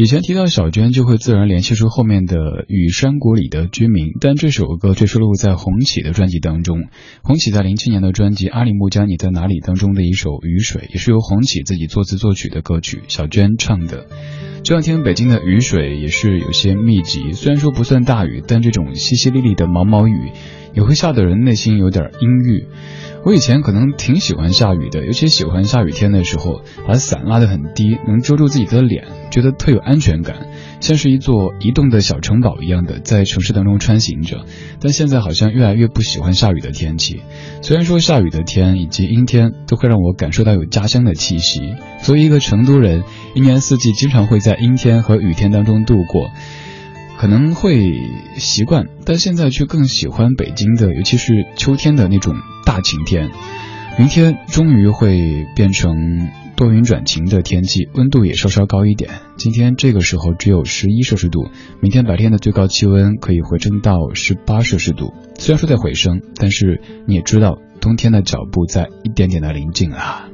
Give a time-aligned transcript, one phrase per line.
[0.00, 2.36] 以前提到小娟，就会自然联系出后面的
[2.68, 6.84] 雨山谷里的居民，但这首歌却收录在红旗的专辑当中。
[7.24, 14.06] 红旗在零七年的专辑《阿里木江你在哪里》当中的一首《雨水》，也是由红旗自己作词作曲的歌曲，小娟唱的。
[14.62, 20.30] 这两天北京的雨水也是有些密集，虽然说不算大雨，但这种淅淅沥沥的毛毛雨，
[20.74, 22.66] 也会吓得人内心有点阴郁。
[23.24, 30.46] 我以前可能挺喜欢下雨的，尤其喜欢下雨天的时候，把伞拉得很低，能遮住自己的脸，觉得特有安全感，
[30.80, 34.46] 像是一座移动的小城堡一样的在城市当中穿行着。
[34.80, 37.20] 但现在好像越来越不喜欢下雨的天气，
[37.60, 41.60] 虽然说下雨的天以及阴天都会让我感受到有家乡的气息。
[42.02, 43.02] 作为一个成都人，
[43.34, 46.30] 一年四季经常会在阴天和雨天当中度过。
[47.18, 47.82] 可能会
[48.36, 52.36] 习惯，但现在却更喜欢北京的，尤其是秋天的那种
[52.68, 53.30] 大晴天。
[53.98, 59.10] 明天终于会变成多云转晴的天气，温度也稍稍高一点。
[59.38, 61.48] 今天这个时候只有十一摄氏度，
[61.80, 65.14] 明天白天的最高气温可以回升到十八摄氏度。
[65.38, 70.28] 虽然说在回升，但是你也知道，冬天的脚步在一点点的临近啊。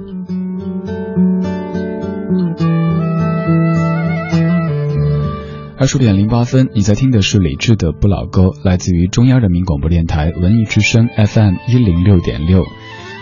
[5.77, 12.65] 二十点零八分，你在听的是李志的不老歌，来自于中央人民广播电台文艺之声 FM 一零六点六。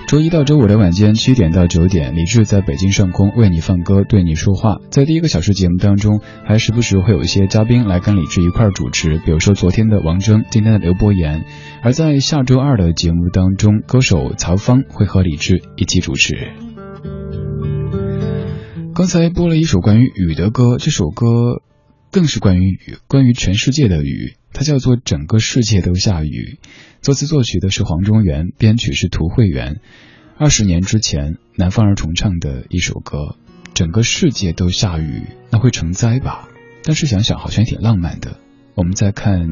[0.06, 4.76] 周一到周五的晚间七点到九点，李志在北京上空为你放歌，对你说话。
[4.90, 11.46] 在第一个小时节目当中，还时不时会有一些嘉宾来跟李志一块主持，比如说昨天的王铮，今天的刘伯言。
[11.82, 16.50] 而在下周二的节目当中，歌手曹芳会和李志一起主持。
[18.94, 21.62] 刚才播了一首关于雨的歌，这首歌
[22.12, 26.58] 更是关于雨，关于全世界的雨，它叫做《整个世界都下雨》。
[27.00, 29.80] 作词作曲的是黄中原，编曲是涂慧源。
[30.36, 33.36] 二十年之前，南方儿重唱的一首歌，
[33.72, 36.50] 整个世界都下雨，那会成灾吧？
[36.84, 38.36] 但是想想好像也挺浪漫的。
[38.74, 39.48] 我们再看，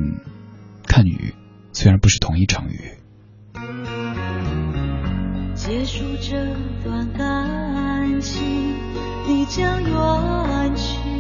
[0.87, 1.33] 看雨，
[1.73, 2.79] 虽然不是同一场雨。
[5.55, 6.37] 结束这
[6.85, 8.43] 段感情，
[9.27, 11.20] 你将远去。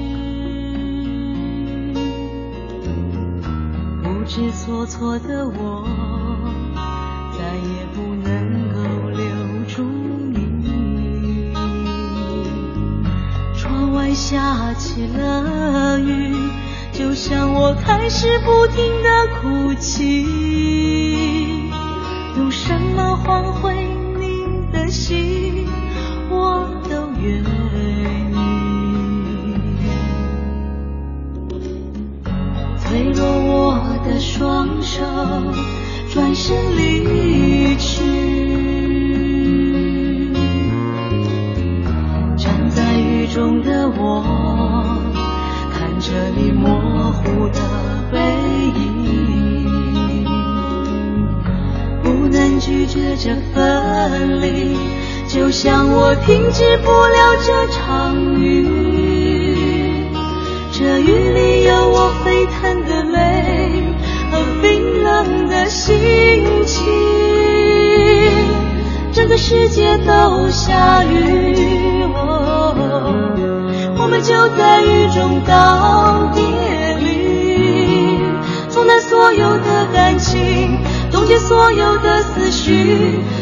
[4.32, 5.84] 知所措的我，
[7.36, 8.78] 再也不能够
[9.10, 9.26] 留
[9.66, 9.82] 住
[10.32, 11.52] 你。
[13.58, 16.32] 窗外下起了雨，
[16.92, 20.49] 就像我开始不停的哭泣。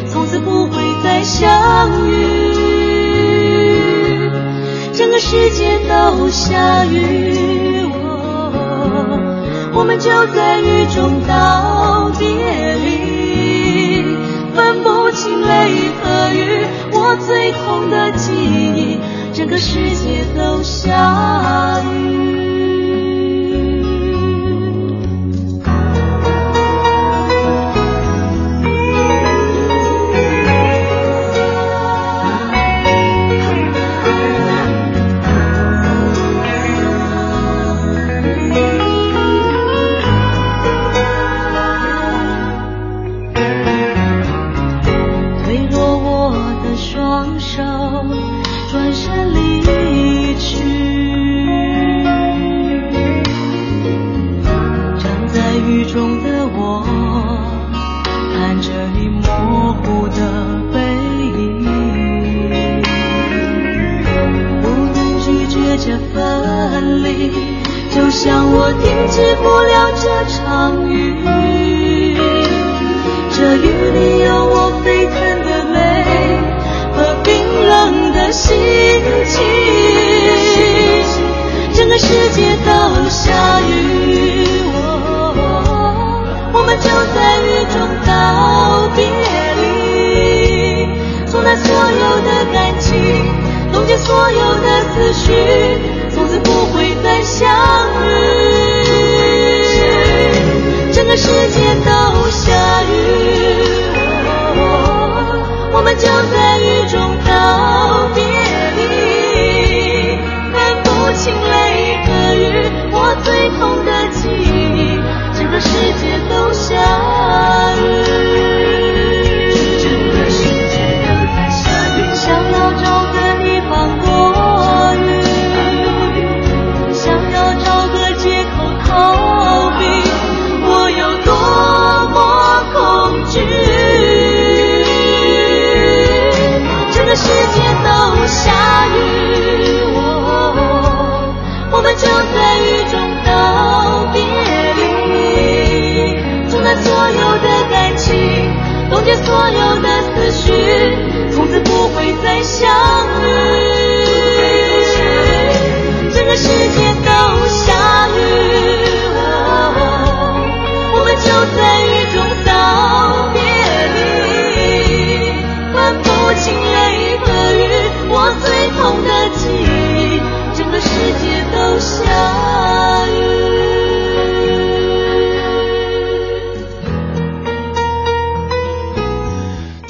[0.06, 2.66] 从此不会再相遇。
[4.92, 7.88] 整个世界都下雨，
[9.72, 12.26] 我们就在雨中道别
[12.76, 14.02] 离，
[14.56, 18.98] 分不清泪和雨，我最痛的记忆，
[19.32, 21.77] 整个世界都下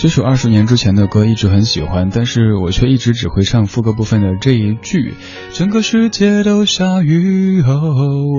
[0.09, 5.13] 这首二十年之前的歌一直很喜欢，但是我却一直只会唱副歌部分的这一句：
[5.53, 7.75] 整个世界都下雨后，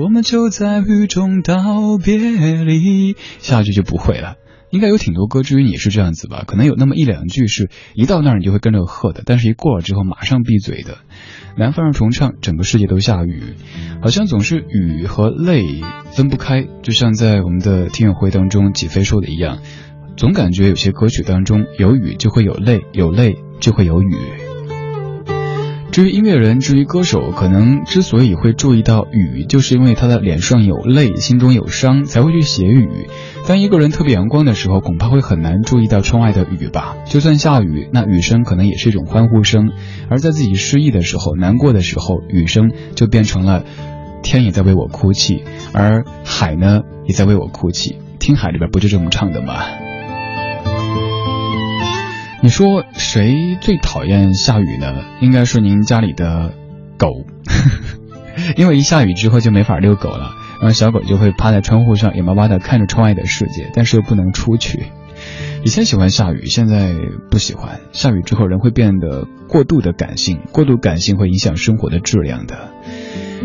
[0.02, 3.14] 我们就在雨中道别离。
[3.38, 4.34] 下句就不会了。
[4.70, 6.42] 应该有挺多歌，至于你是这样子吧？
[6.44, 10.98] 可能有那么一两句是一到那儿你就会跟着喝的，但是一过了之后马上闭嘴的。
[11.56, 13.54] 南方人重唱，整个世界都下雨，
[14.02, 15.64] 好像总是雨和泪
[16.16, 19.58] 分不开，就像在我们的听友会当中几飞说的一样。
[20.20, 24.14] 总感觉有些歌曲当中有雨就会有泪，有泪就会有雨。
[25.92, 33.08] 至于音乐人，至于歌手，可能之所以会注意到雨，就是因为他的脸上有泪，心中有伤，才会去写雨。
[33.48, 36.98] 当一个人特别阳光的时候，恐怕会很难注意到窗外的雨吧。
[37.06, 39.70] 就算下雨，那雨声可能也是一种欢呼声。
[40.10, 43.64] 而在自己失意的时候、难过的时候，雨声就变成了
[44.22, 47.96] 天也在为我哭泣，而海呢也在为我哭泣。
[48.18, 49.64] 听海里边不就这么唱的吗？
[52.42, 55.04] 你说谁最讨厌下雨呢？
[55.20, 56.54] 应该是您家里的
[56.96, 57.26] 狗，
[58.56, 64.86] 因为一下雨之后就没法遛狗了，然后小狗就会趴在窗户上，眼巴巴的看着窗外的世界，但是又不能出去。
[65.62, 66.94] 以前喜欢下雨，现在
[67.30, 67.80] 不喜欢。
[67.92, 72.70] 下雨之后人会变得过度的感性，过度感性会影响生活的质量的。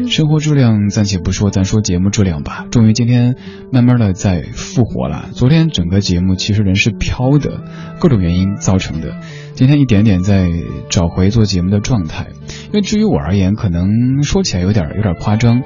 [0.10, 2.66] 生活质量暂且不说，咱说节目质量吧。
[2.70, 3.36] 终于今天
[3.72, 5.30] 慢慢的在复活了。
[5.32, 7.64] 昨天整个节目其实人是飘的，
[8.00, 9.20] 各种原因造成的。
[9.54, 10.50] 今天一点点在
[10.90, 12.28] 找回做节目的状态。
[12.68, 15.64] 因为至于我而言，可能说起来有点有点夸张。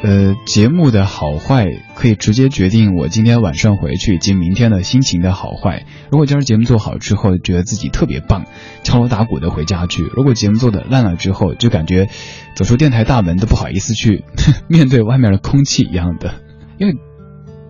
[0.00, 5.86] 呃，节目的好坏可以直接决定我今天晚上回去以及明天的心情的好坏。
[6.10, 8.44] 如果今儿节目做好之后，觉得自己特别棒，
[8.84, 12.08] 敲锣打鼓的回家去；如果节目做的烂了之后，就感觉
[12.54, 14.24] 走出电台大门都不好意思去
[14.70, 16.32] 面对外面的空气一样的。
[16.78, 16.94] 因为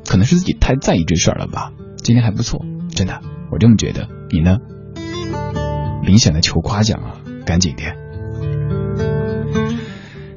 [0.07, 1.73] 可能是自己太在意这事儿了吧。
[1.97, 2.61] 今天还不错，
[2.95, 4.07] 真的，我这么觉得。
[4.31, 4.59] 你呢？
[6.05, 7.97] 明显的求夸奖啊，赶紧点。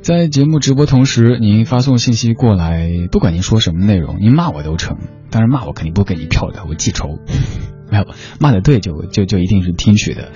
[0.01, 4.97] 在节目直播同时，您发送信息过来，不管您说什么内容，您骂我都成。
[5.29, 7.19] 当然骂我肯定不给你票的，我记仇。
[7.91, 8.05] 没有
[8.39, 10.31] 骂的对就就就一定是听取的。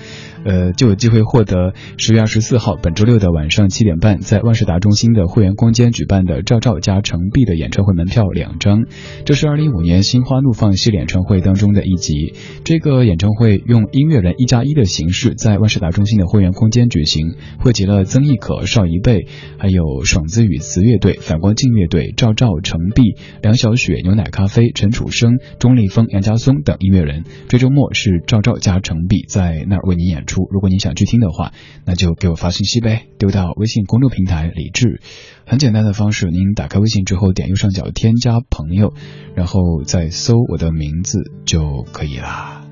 [0.46, 8.84] 呃，就有机会获得十月二十四号本周六的晚上七点半，在万事达中心的会员空间举办的赵照加程璧的演唱会门票两张。
[9.24, 12.34] 这是二零一五年心花怒放系列演唱会当中的一集。
[12.62, 19.26] 这个演唱会用音乐人一加一的形式在万事达中心的会员空间举行，汇集了曾轶可、邵一贝，
[19.58, 27.24] 还有爽子与词乐队、反光镜乐队、赵照、程璧、梁小雪、牛奶咖啡、陈楚生、钟立风、杨家松等音乐人。
[27.48, 30.35] 这周末是赵照加程璧在那儿为您演出。
[30.50, 31.52] 如果你想去听的话，
[31.84, 35.00] 那就给我发信息呗，丢到微信公众平台李志。
[35.46, 38.92] 很简单的方式，您打开微信之后，点右上角添加朋友，
[39.34, 42.62] 然后再搜我的名字就可以啦。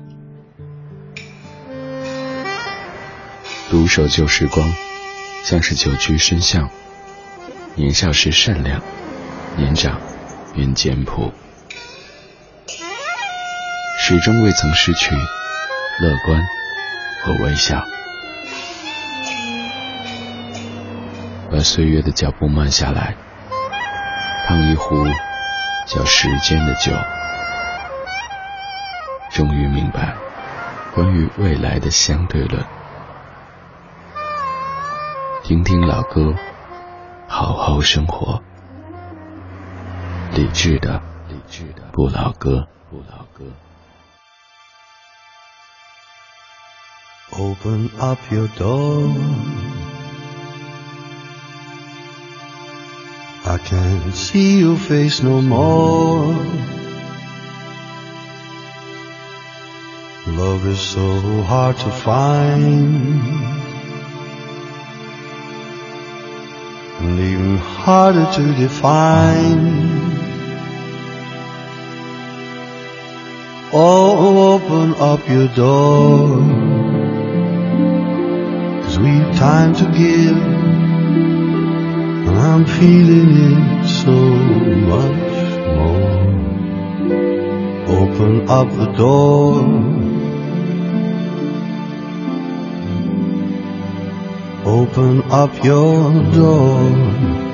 [3.69, 4.71] 独守旧时光，
[5.43, 6.69] 像是久居深巷。
[7.75, 8.81] 年少时善良，
[9.57, 9.99] 年长
[10.55, 11.33] 愿简朴，
[13.99, 16.54] 始终未曾失去乐观。
[17.25, 17.83] 和微笑，
[21.51, 23.17] 把岁月的脚步慢下来，
[24.47, 25.03] 烫一壶
[25.87, 26.91] 叫时间的酒，
[29.31, 30.13] 终于明白
[30.93, 32.63] 关于未来的相对论。
[35.41, 36.35] 听听老歌，
[37.27, 38.39] 好好生活。
[40.35, 42.74] 理智的，理智的不老歌，不老歌。
[47.37, 49.09] Open up your door.
[53.45, 56.33] I can't see your face no more.
[60.27, 63.21] Love is so hard to find.
[67.01, 69.85] And even harder to define.
[73.73, 76.64] Oh, open up your door.
[78.97, 80.37] We've time to give.
[82.27, 84.11] And I'm feeling it so
[84.91, 85.33] much
[85.75, 86.15] more.
[87.99, 89.59] Open up the door.
[94.65, 97.44] Open up your door.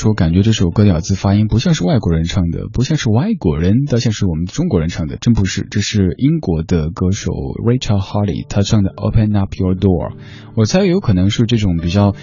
[0.00, 5.66] 说，感觉这首歌的咬字发音不像是外国人唱的，不像是外国人，倒像是我们中国人唱的，真不是。
[5.70, 10.14] 这是英国的歌手 Rachel Holly 她唱的 Open Up Your Door，
[10.54, 12.14] 我猜有可能是这种比较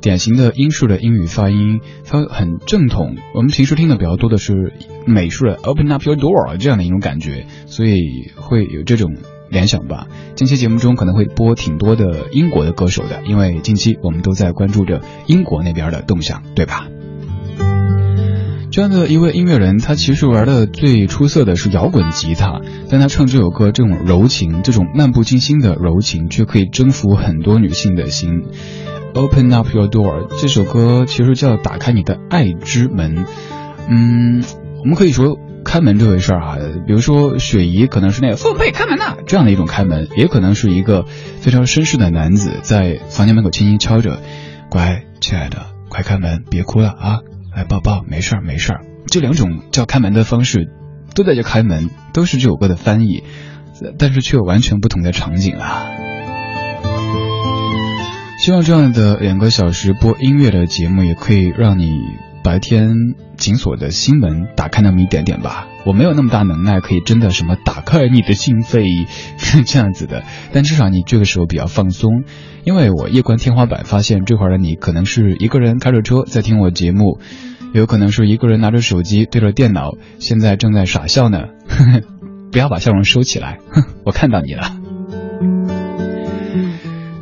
[0.00, 3.16] 典型的英式的英语发音，它很正统。
[3.34, 4.72] 我们平时听的比较多的是
[5.06, 9.14] 美式的 Open Up Your Door 这样的一种感觉，所以会有这种。
[9.48, 16.88] 联想吧，近期节目中可能会播挺多的英国的歌手的，因为近期我们都在关注着英国那边的动向，对吧？
[18.76, 22.60] 这样的一位音乐人，他其实玩的最出色的是摇滚吉他，
[22.90, 28.42] 但他唱这首歌这种柔情，这种漫不经心的柔情，却可以征服很多女性的心。
[29.14, 33.24] Open up your door 这首歌其实叫打开你的爱之门，
[33.88, 34.44] 嗯，
[34.80, 35.38] 我们可以说。
[35.64, 41.06] 开门这回事儿啊，比如说雪姨可能是那个凤佩开门呐这样的一种开门，也可能是一个
[41.40, 44.20] 非常绅士的男子在房间门口轻轻敲着，
[44.70, 47.18] 乖，亲爱的，快开门，别哭了啊，
[47.56, 48.84] 哎抱抱，没事儿没事儿。
[49.06, 50.68] 这两种叫开门的方式，
[51.14, 53.24] 都在叫开门，都是这首歌的翻译，
[53.98, 55.86] 但是却有完全不同的场景啊。
[58.38, 61.90] 希望这样的两个小时播音乐的节目，也可以让你。
[62.44, 62.94] 白天
[63.36, 69.06] 紧锁的心门打开那么一点点吧，我没有那么大能耐可以真的什么打开你的心扉
[69.66, 72.24] 这样子的，但至少你这个时候比较放松，
[72.64, 77.20] 因为我夜观天花板发现这会儿的你可能是一个人开着车在听我节目，
[77.72, 82.00] 有可能是一个人拿着手机对着电脑，现在正在傻笑呢，呵 呵
[82.50, 84.76] 不要把笑容收起来，哼 我看到你了。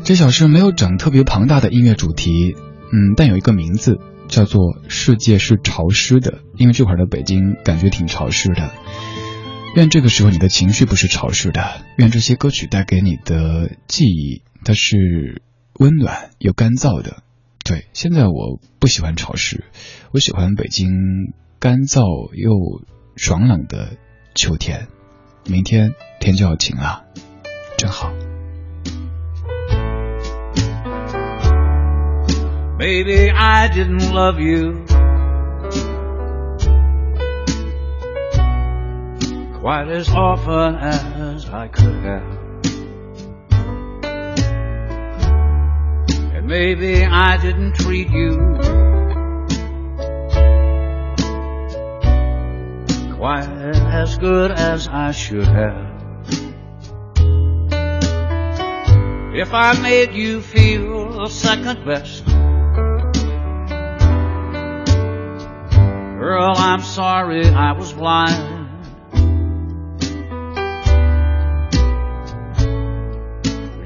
[0.05, 2.55] 这小时没有整特别庞大的音乐主题，
[2.93, 3.99] 嗯，但有一个名字。
[4.35, 8.73] 叫做世界是潮湿的，因为这会儿的北京感觉挺潮湿的。
[9.77, 15.43] 愿这个时候你的情绪不是潮湿的，愿这些歌曲带给你的记忆它是
[15.79, 17.23] 温暖又干燥的。
[17.65, 19.65] 对，现在我不喜欢潮湿，
[20.11, 20.89] 我喜欢北京
[21.61, 22.03] 干燥
[22.35, 23.97] 又爽朗的
[24.35, 24.89] 秋天。
[25.47, 27.05] 明天天就要晴了，
[27.79, 28.34] 真好。
[32.77, 34.85] Maybe I didn't love you
[39.61, 42.39] quite as often as I could have.
[46.35, 48.59] And maybe I didn't treat you
[53.15, 55.95] quite as good as I should have.
[59.33, 62.25] If I made you feel second best,
[66.25, 68.67] girl, I'm sorry I was blind.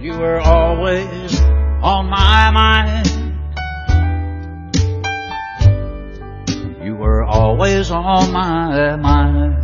[0.01, 1.41] You were always
[1.83, 3.09] on my mind.
[6.81, 9.59] You were always on my mind.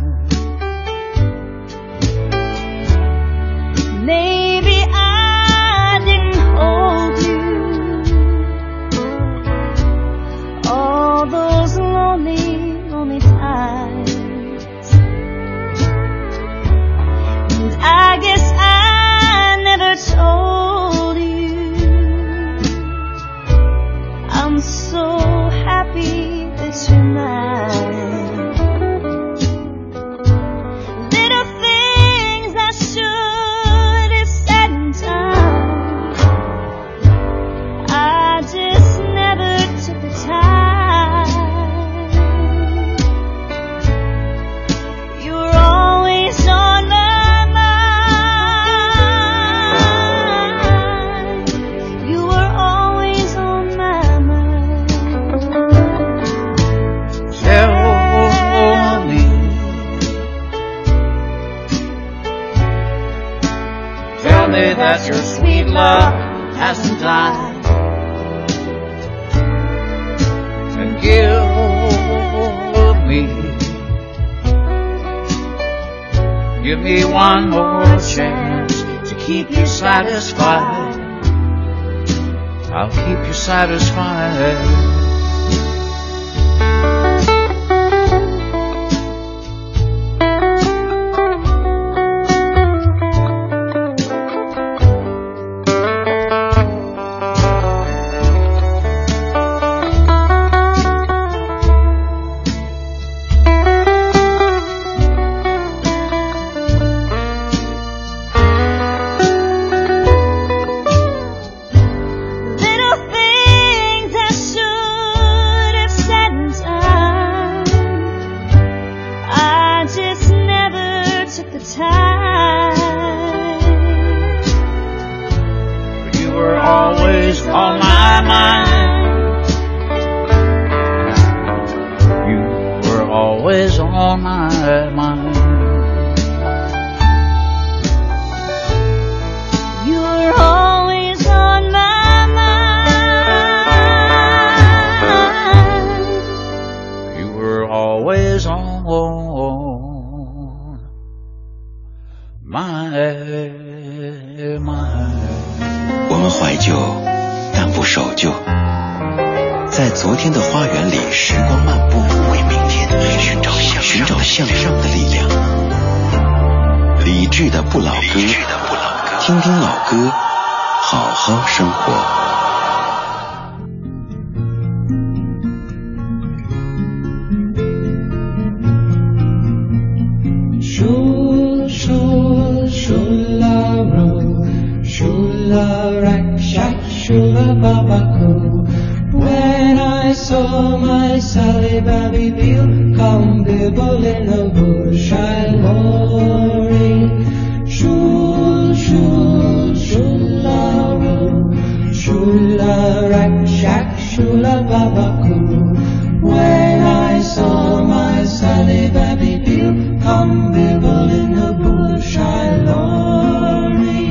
[203.15, 206.21] Shula raksha, shula babako.
[206.21, 214.05] When I saw my Sally Babby Bill come bibble in the bush, I lorry.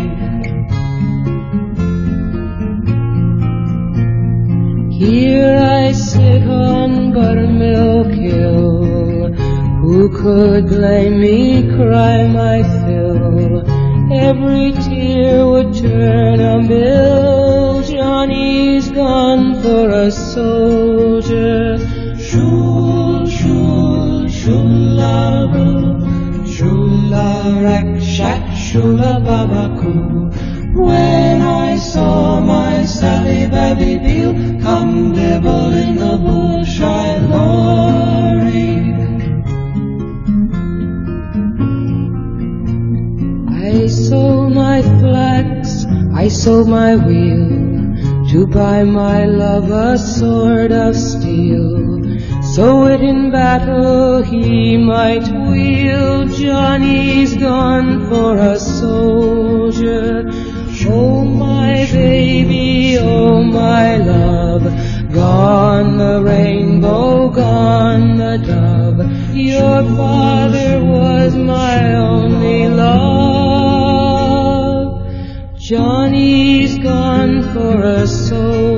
[4.93, 9.35] Here I sit on Buttermilk Hill.
[9.83, 13.65] Who could blame me, cry my fill?
[14.13, 17.24] Every tear would turn a mill.
[18.25, 21.77] Johnny's gone for a soldier.
[22.17, 26.01] Shul, shul, shularo,
[26.49, 27.29] shula
[27.67, 30.33] rakshak, shula babaku.
[30.75, 34.33] When I saw my Sally Babby Bill
[34.63, 38.73] come dibble in the bush, I lorry.
[43.69, 45.85] I sold my flax,
[46.15, 47.54] I sold my wheel,
[48.35, 52.03] to buy my love a sword of steel,
[52.43, 56.33] so it in battle he might wield.
[56.33, 60.29] Johnny's gone for a soldier.
[60.89, 64.65] Oh my baby, oh my love,
[65.13, 68.99] gone the rainbow, gone the dove.
[69.33, 73.34] Your father was my only love.
[75.65, 78.74] Johnny's gone for a soldier.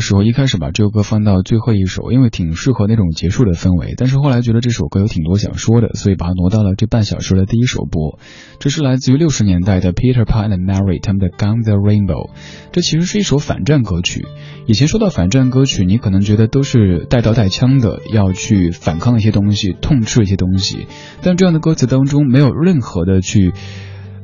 [0.00, 3.94] 时候，一开始把这首歌放到最后一首，因为挺适合那种结束的氛围。
[3.96, 8.18] 但是后来觉得这首歌有挺多想说的，所以把它挪到了这半小时的第一首播。
[8.58, 12.28] 这是来自于六十年代的 Peter Pan and Mary 他们的《Gun the Rainbow》。
[12.72, 14.26] 这其实是一首反战歌曲。
[14.66, 20.86] 以前说到反战歌曲，你可能觉得都是带刀带枪的，要去反抗一些东西，痛斥一些东西。
[21.22, 23.52] 但这样的歌词当中没有任何的去。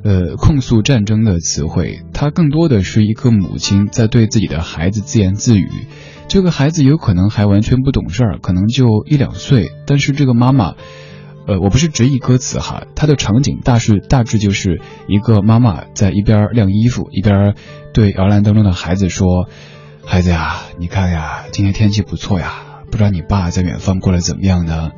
[0.06, 5.68] 呃，控诉战争的词汇，它更多的是一个母亲在对自己的孩子自言自语。
[6.28, 10.76] 这个孩子有可能还完全不懂事儿，可能就一两岁，但是这个妈妈，
[11.48, 17.56] 呃，我不是直译歌词哈，它的场景大是大致就是一个妈妈在一边晾衣服，一边
[17.92, 19.48] 对摇篮当中的孩子说
[20.06, 24.92] ：“孩子呀，你看呀，今天天气不错呀，不知道你爸在远方过得怎么样呢？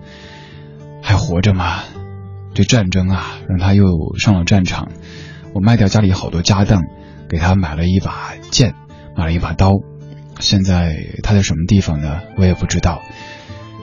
[1.00, 1.78] 还活着吗？”
[2.54, 3.84] 这战争啊，让他又
[4.18, 4.90] 上了战场。
[5.54, 6.82] 我卖掉家里好多家当，
[7.28, 8.74] 给他买了一把剑，
[9.16, 9.72] 买了一把刀。
[10.40, 12.20] 现在他在什么地方呢？
[12.36, 13.02] 我也不知道。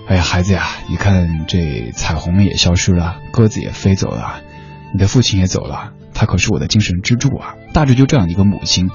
[0.08, 4.41] 哎呀，孩子呀，你看这彩虹也消失了，鸽子也飞走了，
[4.93, 7.56] 你的父亲也走了，他可是我的精神支柱啊。
[7.73, 8.89] 大致就这样一个母亲，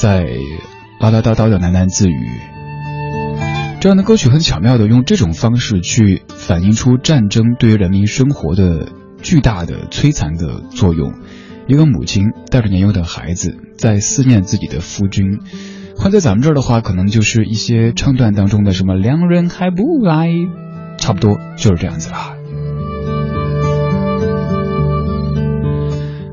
[0.00, 0.24] 在
[1.00, 2.28] 唠唠叨叨的喃喃自语。
[3.80, 8.88] 这样的歌曲很巧妙的用这种方式去反映出战争对于人民生活的。
[9.24, 11.14] 巨大的摧残的作用，
[11.66, 15.40] 一个母亲带着年幼的孩子在思念自己的夫君。
[15.96, 20.28] 换在咱们这儿的话，可能就是一些唱段当中的什么“两人还不来”，
[20.98, 22.36] 差不多就是这样子啦。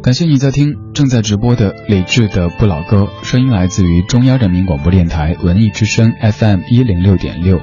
[0.04, 7.62] 感谢你在听正在直播的李志的不老歌，声音来自于中央人民广播电台文艺之声 FM 一零六点六。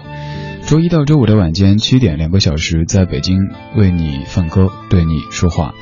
[0.68, 3.38] 周一到周五的晚间七点，两个小时，在北京
[3.74, 5.72] 为你放歌，对你说话。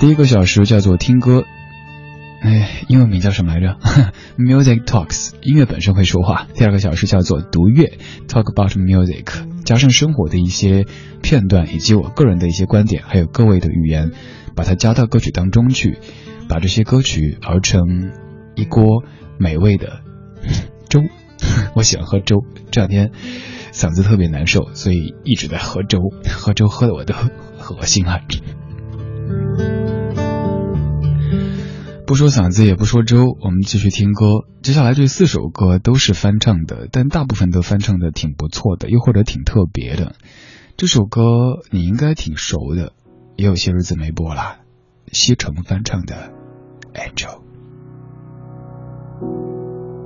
[0.00, 1.44] 第一个小时叫做听歌，
[2.42, 3.78] 哎，英文名叫什么来着？
[4.36, 6.46] Music Talks，音乐本身会说话。
[6.54, 7.94] 第二个小时叫做读乐
[8.28, 9.24] ，Talk about music，
[9.64, 10.84] 加上生活的一些
[11.22, 14.10] 片段，以及我个人的一些观点，还有各位的语言，
[14.54, 15.96] 把它加到歌曲当中去，
[16.50, 18.12] 把这些歌曲熬成
[18.56, 19.04] 一锅
[19.38, 20.00] 美味的
[20.90, 21.00] 粥。
[21.74, 23.10] 我喜欢喝粥，这两天。
[23.74, 25.98] 嗓子特别难受，所以一直在喝粥，
[26.30, 27.12] 喝粥喝的我都
[27.74, 28.20] 恶心了。
[32.06, 34.26] 不说嗓子，也不说粥，我们继续听歌。
[34.62, 40.14] 接下来这四首歌都是翻唱的，但大部分都翻唱的挺不错的，又或者挺特别的。
[40.76, 41.20] 这首歌
[41.72, 42.92] 你应该挺熟的，
[43.34, 44.58] 也有些日子没播了。
[45.12, 46.30] 西城翻唱的
[46.96, 47.40] 《Angel》。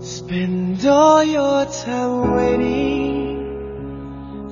[0.01, 3.38] Spend all your time waiting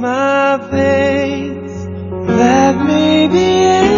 [0.00, 1.86] my veins
[2.26, 3.93] that may be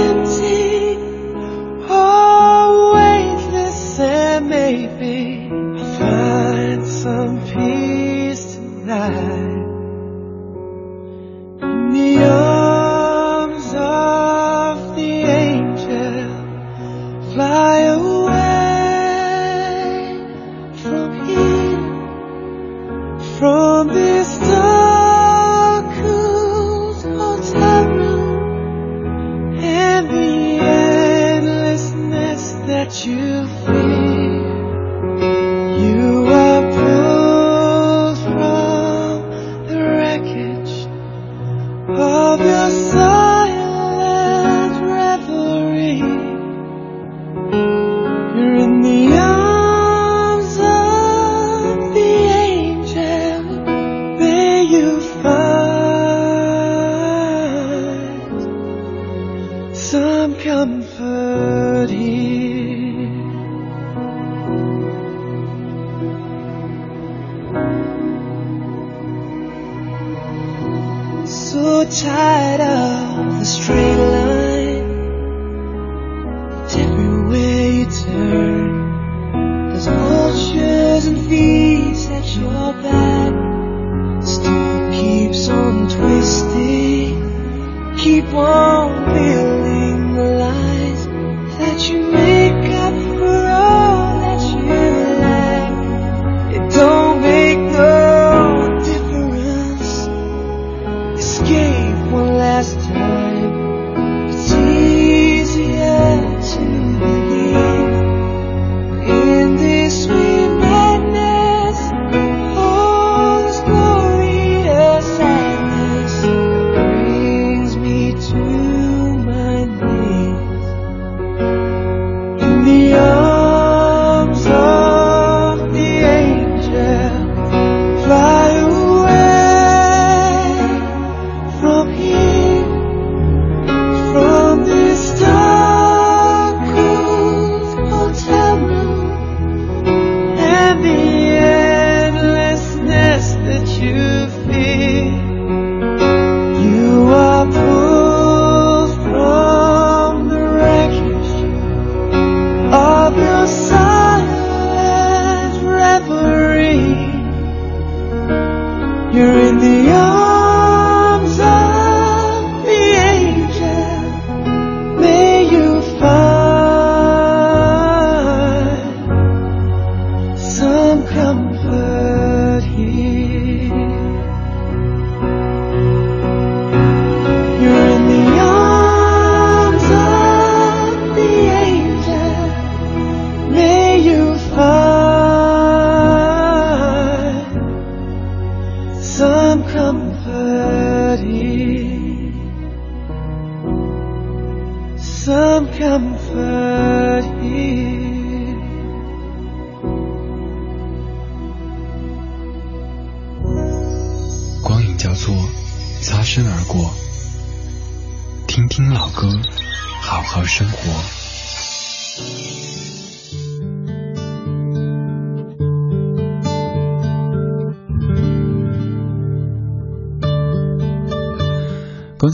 [42.69, 42.91] So.
[42.91, 43.26] sun.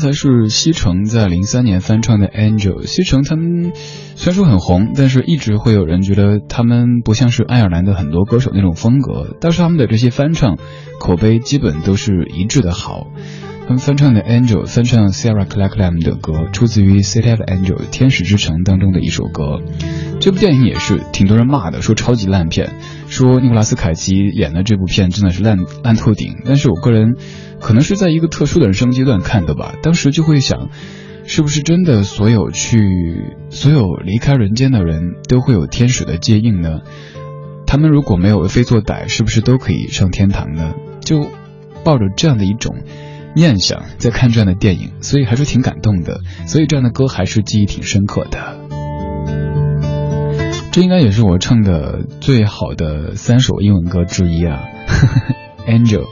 [0.03, 2.83] 才是西城在零三年翻唱的《Angel》。
[2.87, 3.73] 西城他们
[4.17, 9.37] 虽然说很红，但是一直会有人觉得他们不像是爱尔兰的很多歌手那种风格。
[9.41, 10.59] 但是他们的这些翻唱
[10.99, 13.07] 口碑基本都是一致的好。
[13.65, 19.63] 他们翻唱的《Angel》，翻唱 Sarah Clackham 的歌，出自于《City of Angel》天使之城当中的一首歌。
[20.19, 22.75] 这部电影也是挺多人骂的，说超级烂片，
[23.13, 26.39] 说尼古拉斯凯奇演的这部片真的是烂烂透顶。
[26.47, 27.17] 但是我个人
[27.61, 30.71] 可能是在一个特殊的人生阶段看的吧，当时就会想，
[31.25, 32.79] 是不是真的所有去
[33.51, 36.81] 所有离开人间的人都会有天使的接应呢？
[37.67, 40.73] 他们如果没有为非作歹，是不是都可以上天堂呢？
[41.05, 41.29] 就
[41.85, 42.77] 抱着这样的一种
[43.37, 46.23] 念想在看这样的电影，所以还是挺感动的。
[46.47, 49.62] 所以这样的歌还是记忆挺深刻的。
[50.73, 54.65] 这应该也是我唱的最好的三首英文歌之一啊，
[55.69, 56.07] Angel。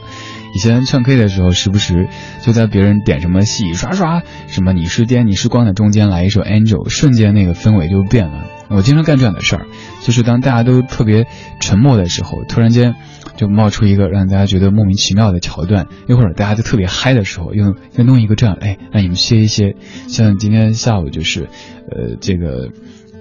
[0.53, 2.09] 以前唱 K 的时候，时不时
[2.43, 8.45] 就在别人点什么戏刷刷，什么你是电你是光的中间来一首 Angel，瞬间那个氛围就变了。
[8.69, 9.65] 我经常干这样的事儿，
[10.03, 11.25] 就是当大家都特别
[11.59, 12.93] 沉默的时候，突然间
[13.37, 19.75] 就冒出一个让大家觉得莫名其妙的桥段，一会儿大家都特别嗨的时候，又又弄一个这样，哎，让你们歇一歇。
[20.07, 21.49] 像今天下午就是，
[21.89, 22.69] 呃，这个，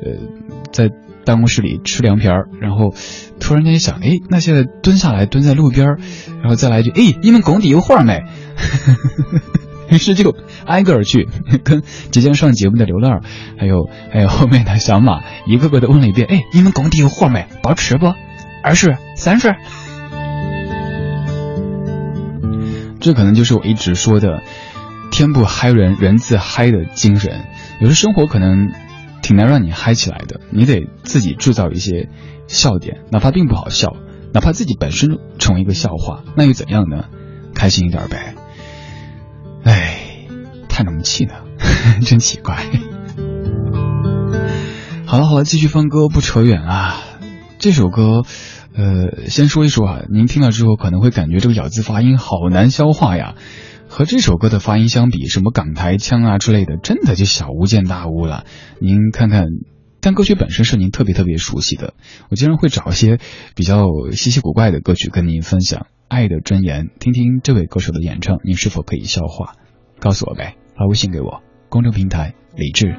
[0.04, 0.18] 呃，
[0.70, 0.90] 在。
[1.30, 2.92] 办公室里吃凉皮儿，然后
[3.38, 5.98] 突然间想，哎，那现在蹲下来蹲在路边儿，
[6.40, 8.24] 然后再来一句，哎，你们工地有活没？
[9.88, 10.34] 于是就
[10.66, 11.28] 挨个儿去
[11.62, 13.20] 跟即将上节目的刘乐，
[13.56, 17.46] 还有还有后面的小马，一个个的问了一遍，哎，你们工地有活没？
[17.62, 18.12] 包吃不？
[18.64, 19.54] 二十、三十？
[22.98, 24.42] 这可能就是我一直说的
[25.12, 27.44] “天不嗨人，人自嗨”的精神。
[27.80, 28.72] 有时生活可能。
[29.30, 32.08] 挺难让你嗨起来的，你得自己制造一些
[32.48, 33.94] 笑点，哪怕并不好笑，
[34.34, 37.04] 哪怕自己本身成为一个笑话，那又怎样呢？
[37.54, 38.34] 开心一点呗。
[39.62, 40.00] 哎，
[40.68, 41.34] 叹什么气呢？
[42.04, 42.56] 真奇怪。
[45.06, 47.00] 好了好了，继续放歌，不扯远啊。
[47.60, 48.22] 这首歌，
[48.74, 53.36] 呃，先说一说啊，您听了之后可能会感觉这个咬字发音好难消化呀。
[53.90, 58.44] 和这首歌的发音相比，什么港台腔啊之类的，真的就小巫见大巫了。
[58.80, 59.46] 您看看，
[60.00, 61.94] 但歌曲本身是您特别特别熟悉的。
[62.30, 63.18] 我经常会找一些
[63.56, 65.80] 比较稀奇古怪的歌曲跟您分享。
[66.06, 69.54] 《爱的箴言》，听听这位歌手的演唱，您是否可以消化？
[69.98, 72.94] 告诉我呗，发微信给我，公众平台李志。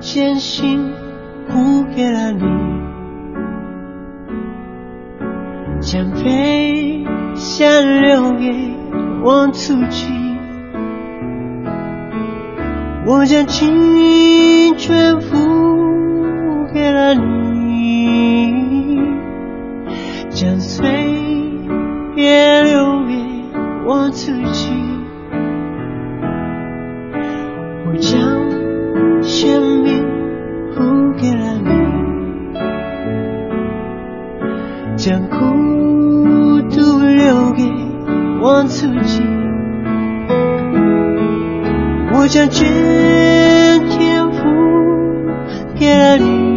[0.00, 0.92] 真心
[1.48, 2.42] 付给了你，
[5.80, 7.04] 将悲
[7.34, 8.74] 伤留给
[9.22, 10.06] 我自己。
[13.06, 15.36] 我将青春付
[16.74, 18.52] 给了你，
[20.28, 20.88] 将岁
[22.16, 23.14] 月留给
[23.86, 24.72] 我自己。
[27.86, 29.22] 我将
[35.06, 35.36] 将孤
[36.68, 37.62] 独留给
[38.42, 39.22] 我自己。
[42.12, 44.42] 我将全天付
[45.78, 46.55] 给了你，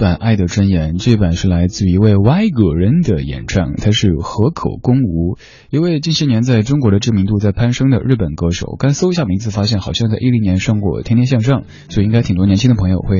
[0.00, 5.36] 版《爱的箴言》，这版是来自于一位外国人的演唱，他是河口公吾，
[5.68, 8.76] 一位近些年在中国的知名度在攀升的日本歌手。
[8.78, 11.60] 刚搜一下名字，发现好像在一零年上过《天天向上》，
[11.92, 13.18] 所以应该挺多年轻的朋友会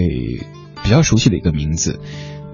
[0.83, 2.01] 比较熟悉的一个名字。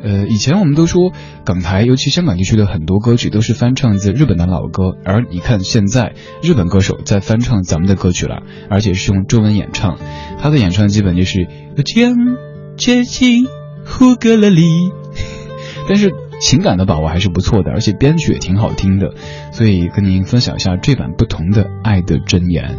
[0.03, 1.13] 呃，以前我们都说
[1.45, 9.99] 港台，尤其香港地区的很多歌曲都是翻唱自日本的老歌，而你看现在日本歌手在翻唱咱们的歌曲了，而且是用中文演唱，
[10.41, 11.49] 他的演唱基本就是
[11.85, 12.15] 将
[12.77, 13.47] 接近
[13.87, 14.93] 呼格勒里，
[15.89, 19.15] 但是情感的把握还是不错的，而且编曲也挺好听的，
[19.53, 22.75] 所以跟您分享一下这版不同的《爱的箴言》。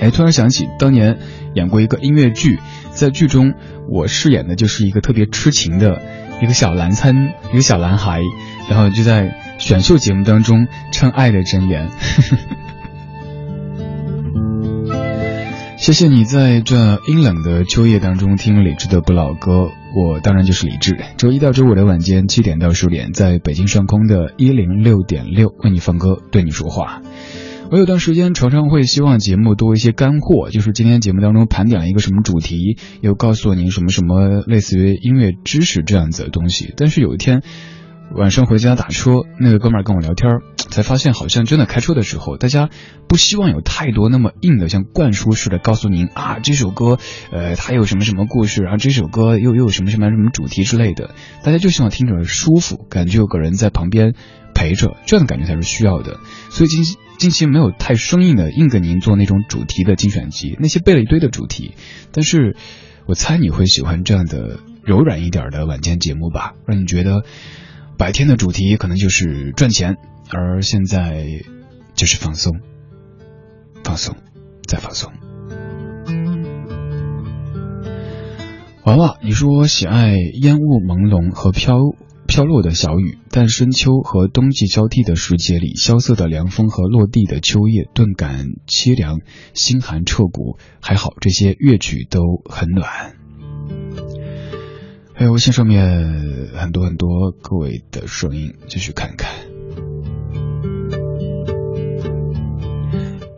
[0.00, 1.18] 哎，突然想起当年
[1.54, 2.58] 演过一个音乐剧，
[2.90, 3.54] 在剧中
[3.88, 6.02] 我饰演的就是一个特别痴情的
[6.42, 8.20] 一个小男参，一个小男孩，
[8.68, 11.88] 然后就在选秀节目当中唱《爱的箴言》。
[15.84, 20.96] 谢谢你在这阴冷的秋夜当中听李志的不老歌，我当然就是李志。
[21.18, 27.02] 周一到周五的晚间七点到十点，在北京上空的一零六点六为你放歌，对你说话。
[27.70, 36.72] 我有段时间常常会希望节目多一些干货，就是今天节目当中盘点了一个什么主题，又告诉您什么什么类似于音乐知识这样子的东西。
[36.78, 37.42] 但是有一天
[38.12, 42.70] 晚上回家打车，那个哥们儿跟我聊天，才发现好像真的开车的时候，大家
[43.08, 46.98] 不希望有太多那么硬的，像灌输似的告诉您啊这首歌，
[47.32, 51.10] 呃，它有什么什么故事然后，这首歌又又有什么什么什么主题之类的，
[51.42, 54.14] 大家就希望听着舒服，感觉有个人在旁边。
[54.56, 56.20] 陪着，这样的感觉才是需要的。
[56.48, 61.74] 所以近期近期没有太生硬的硬给您做那种主题的精选集，那些背了一堆的主题。
[62.12, 62.54] 但是
[63.04, 67.24] 我猜你会喜欢这样的柔软一点的晚间节目吧，让你觉得
[67.96, 69.96] 白天的主题可能就是赚钱，
[70.30, 71.42] 而现在
[71.94, 72.60] 就是放松，
[73.82, 74.16] 放松，
[74.66, 75.12] 再放松。
[78.84, 81.76] 娃娃，你说喜爱烟雾朦胧和飘。
[82.26, 89.20] 飘落的小雨，但深秋和冬季交替的时节里，萧瑟的凉风和落地的秋叶，顿感凄凉，
[89.52, 90.56] 心寒彻骨。
[90.80, 93.23] 还好这些乐曲都很暖。
[95.14, 99.30] 还有微信上面很多很多各位的声音，继续看看。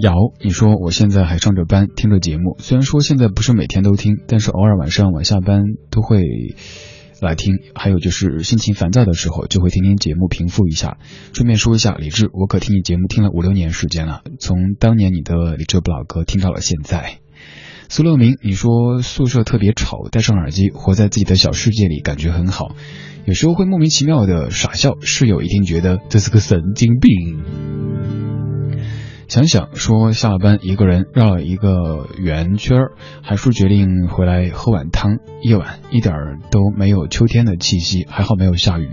[0.00, 6.22] 瑶，你说我现在还上着班，听着节目，虽然说现在不是每天都听，但是偶尔晚上晚下班都会。
[7.22, 10.98] 来听，还有就是心情烦躁的时候，就会听听节目平复一下。
[11.32, 17.20] 顺便说一下，李志，我可听你节目听了五六年时间了，从当年你的李志不老歌听到了现在。
[17.88, 22.74] 苏乐明，你说宿舍特别吵，戴上耳机，活在自己的小世界里，感觉很好。
[23.24, 27.42] 有时候会莫名其妙的傻笑，室友一定觉得这是个神经病。
[29.28, 32.76] 想想说下了班一个人绕了一个圆圈，
[33.22, 35.18] 还是决定回来喝碗汤。
[35.42, 36.14] 夜晚一点
[36.50, 38.88] 都没有秋天的气息，还好没有下雨。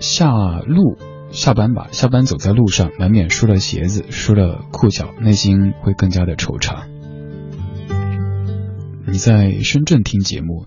[0.00, 0.96] 下路
[1.30, 6.97] 下班吧，下班走在路上，难免湿了鞋子，湿了裤脚，内心会更加的惆怅。
[9.10, 10.66] 你在深圳听节目，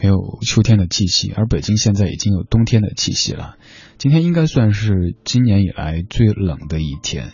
[0.00, 3.54] 没有秋天的气息，而北京现在已经有冬天的气息了。
[3.96, 7.30] 今天应该算是今年以来最冷的一天。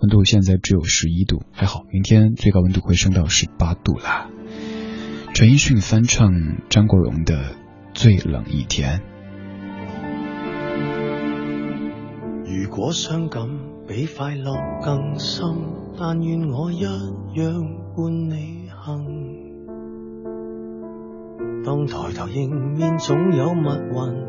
[0.00, 4.30] 温度现在只有十一度，还好，明天最高温度会升到十八度啦。
[5.34, 6.30] 陈奕迅翻唱
[6.70, 7.34] 张国荣的
[7.92, 8.98] 《最冷一天》。
[12.46, 13.46] 如果伤感
[13.86, 15.44] 比快乐更深，
[15.98, 16.90] 但愿我一样
[17.94, 19.21] 伴你行。
[21.64, 24.26] 当抬头迎面总有密云，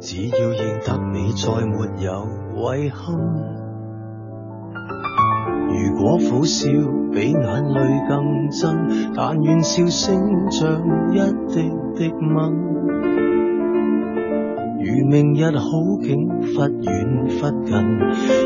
[0.00, 2.26] 只要认得你，再没有
[2.74, 3.14] 遗憾。
[5.68, 6.70] 如果苦笑
[7.12, 10.82] 比眼泪更真，但愿笑声像
[11.12, 11.18] 一
[11.52, 12.66] 滴滴吻。
[14.78, 15.68] 如明日好
[16.00, 17.74] 景忽远忽近，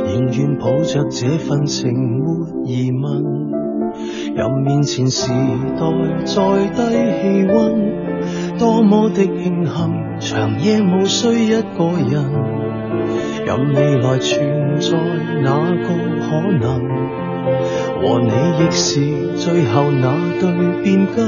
[0.05, 2.25] 仍愿抱着这份情没
[2.65, 3.60] 疑问。
[4.35, 5.83] 任面前时代
[6.25, 6.35] 再
[6.69, 6.79] 低
[7.21, 9.73] 气温，多么的庆幸，
[10.21, 12.25] 长夜无需一个人。
[13.47, 14.97] 任未来存在
[15.43, 15.49] 哪
[15.83, 15.89] 个
[16.21, 16.29] 可
[16.61, 16.69] 能，
[18.01, 19.01] 和你亦是
[19.37, 20.05] 最后那
[20.39, 20.43] 对
[20.83, 21.19] 变更。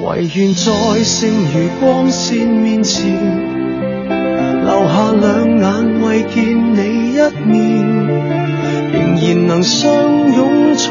[0.00, 0.72] 唯愿在
[1.02, 3.04] 剩余光线面前，
[4.64, 6.38] 留下两眼为见
[6.72, 6.78] 你
[7.12, 7.56] 一面，
[8.92, 9.90] 仍然能相
[10.34, 10.90] 拥才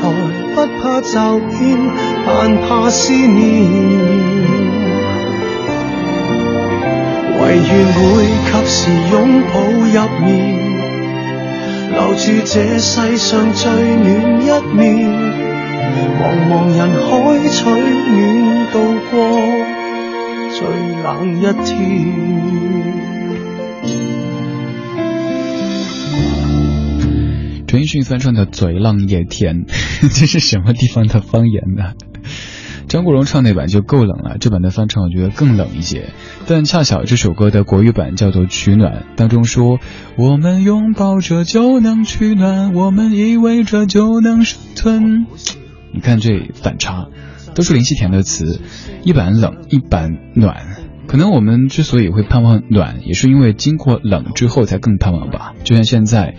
[0.56, 1.78] 不怕骤变，
[2.26, 3.43] 但怕思念。
[7.39, 8.02] 唯愿会
[8.45, 8.78] 及时
[9.12, 9.16] 拥
[9.54, 10.28] 抱入眠，
[11.91, 14.06] 留住这世上最暖
[14.41, 14.45] 一
[14.76, 14.78] 面。
[16.20, 17.08] 茫茫人海
[17.48, 18.18] 取暖，
[18.72, 18.76] 度
[19.10, 19.16] 过
[20.52, 20.58] 最
[21.04, 21.06] 冷
[21.39, 21.76] 一天。
[27.68, 29.65] 陈奕迅翻唱的《最冷一天》，
[30.01, 31.95] 这是什么地方的方言呢？
[32.88, 36.11] 张国荣唱那版就够冷了，这版的翻唱我觉得更冷一些。
[36.47, 39.80] 但恰巧这首歌的国语版叫做《取暖》，当中说
[40.18, 45.26] ：“我们拥抱着就能取暖，我们依偎着就能生存。”
[45.91, 47.07] 你看这反差，
[47.53, 48.61] 都是林夕填的词，
[49.03, 50.55] 一版冷，一版暖。
[51.05, 55.53] 可能我们之所以会盼望暖，也是因为经过冷之后才更盼望吧。
[55.65, 56.36] 就像现在，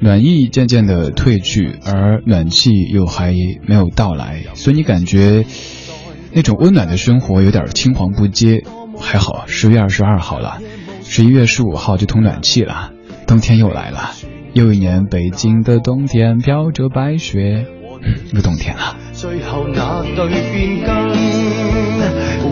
[0.00, 3.34] 暖意渐渐的褪去，而暖气又还
[3.66, 5.44] 没有到来，所以你感觉。
[6.30, 8.62] 那种温暖的生活有点青黄不接，
[9.00, 10.58] 还好十月二十二号了，
[11.02, 12.92] 十一月十五号就通暖气了，
[13.26, 14.10] 冬天又来了，
[14.52, 17.64] 又一年北京的冬天飘着白雪，
[18.34, 18.98] 又冬天了。
[19.14, 21.08] 最后那对变更，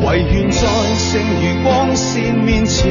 [0.08, 0.66] 唯愿在
[0.96, 2.90] 剩余光线面前，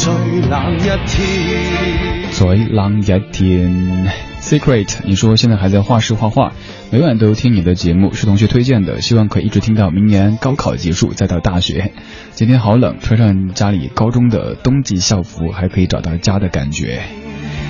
[0.00, 0.10] 最
[0.48, 2.32] 冷一天。
[2.32, 4.08] 最冷一天
[4.40, 6.54] ，Secret，你说现在还在画室画画，
[6.90, 11.92] 每晚都听你的节目，是同学推荐的，希望可以一直听到明年高考结束，再到大学。
[12.32, 17.02] 今天好冷，穿上家里高中的冬季校服，还可以找到家的感觉。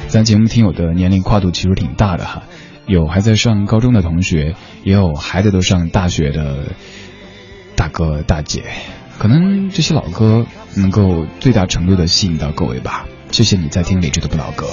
[0.06, 2.44] 咱节目听友的年龄跨度其实挺大的哈，
[2.86, 4.54] 有还在上高中的同学，
[4.84, 6.74] 也有孩子都上大学的
[7.74, 8.62] 大哥大姐，
[9.20, 13.06] 可能这些老歌能够最大程度的吸引到各位吧。
[13.30, 14.66] 谢谢你在听理智的不老歌。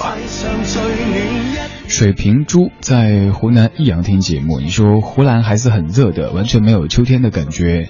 [1.90, 7.90] 水瓶猪在湖南益阳听节目，你说湖南还是很热的，完全没有秋天的感觉。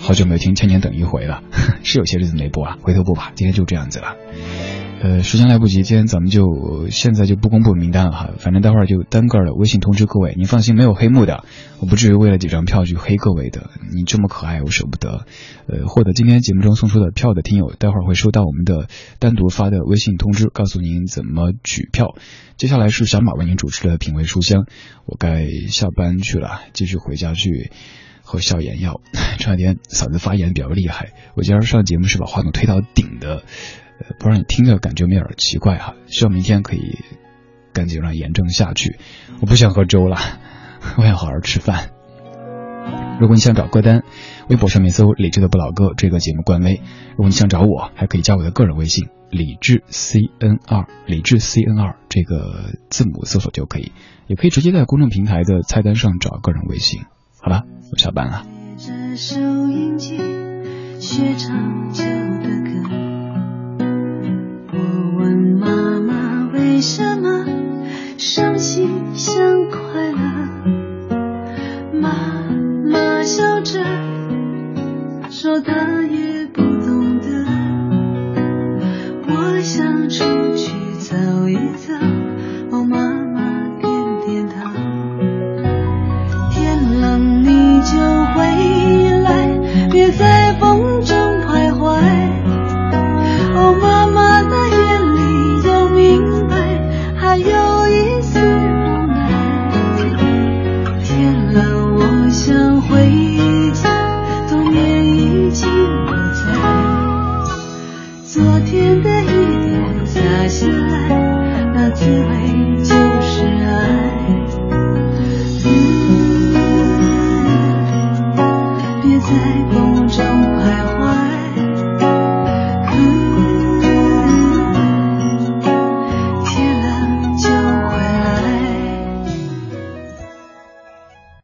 [0.00, 1.44] 好久没有听《千年等一回》了，
[1.84, 3.30] 是有些日子没播啊，回头播吧。
[3.36, 4.16] 今天就这样子了。
[5.02, 10.32] 呃，时间来不及，今天咱们就现在就不公布名单了哈，反正待会儿就单个的微信通知各位。
[10.38, 11.42] 你放心，没有黑幕的，
[11.80, 13.68] 我不至于为了几张票去黑各位的。
[13.92, 15.26] 你这么可爱，我舍不得。
[15.66, 18.86] 呃，获得今天节目中送出的票的听友，待会儿会收到我们的
[19.18, 22.14] 单独发的微信通知，告诉您怎么取票。
[22.56, 24.66] 接下来是小马为您主持的品味书香，
[25.04, 27.72] 我该下班去了，继续回家去
[28.22, 29.00] 喝消炎藥。
[29.38, 33.42] 這兩天嗓子发炎比较厉害，我今儿上节目是把话筒推到顶的。
[34.18, 36.98] 不讓你听着感覺有點奇怪哈，希望明天可以
[37.72, 38.98] 赶紧让炎症下去。
[39.40, 40.16] 我不想喝粥了，
[40.98, 41.90] 我想好好吃饭。
[43.20, 44.02] 如果你想找歌单，
[44.48, 46.80] 微博上面搜“理智的不老歌”这个节目官微。
[47.12, 53.92] 如果你想找我，还可以加我的个人微信“理智 C N 二”，理智 C N 二这个字母搜索就可以，
[54.26, 57.02] 也可以直接在公众平台的菜单上找个人微信。
[57.40, 58.44] 好了，我下班了。
[65.22, 67.46] 问妈妈为什么
[68.18, 71.16] 伤心像快乐，
[71.92, 72.10] 妈
[72.90, 73.80] 妈笑着
[75.30, 77.46] 说她也不懂得。
[79.28, 80.24] 我想出
[80.56, 81.14] 去走
[81.48, 82.11] 一走。